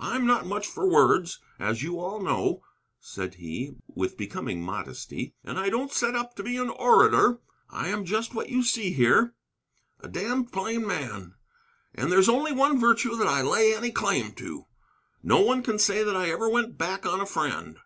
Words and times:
"I'm 0.00 0.26
not 0.26 0.46
much 0.46 0.66
for 0.66 0.90
words, 0.90 1.38
as 1.60 1.80
you 1.80 2.00
all 2.00 2.18
know," 2.20 2.64
said 2.98 3.36
he, 3.36 3.76
with 3.86 4.16
becoming 4.16 4.60
modesty, 4.60 5.36
"and 5.44 5.60
I 5.60 5.68
don't 5.70 5.92
set 5.92 6.16
up 6.16 6.34
to 6.34 6.42
be 6.42 6.56
an 6.56 6.70
orator. 6.70 7.38
I 7.70 7.86
am 7.86 8.04
just 8.04 8.34
what 8.34 8.48
you 8.48 8.64
see 8.64 8.92
here, 8.94 9.36
a 10.00 10.08
damned 10.08 10.50
plain 10.50 10.84
man. 10.84 11.36
And 11.94 12.10
there's 12.10 12.28
only 12.28 12.50
one 12.52 12.80
virtue 12.80 13.14
that 13.14 13.28
I 13.28 13.42
lay 13.42 13.72
any 13.72 13.92
claim 13.92 14.32
to, 14.32 14.66
no 15.22 15.40
one 15.40 15.62
can 15.62 15.78
say 15.78 16.02
that 16.02 16.16
I 16.16 16.30
ever 16.30 16.48
went 16.48 16.76
back 16.76 17.06
on 17.06 17.20
a 17.20 17.24
friend. 17.26 17.78